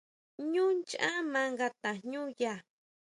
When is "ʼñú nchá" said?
0.51-1.07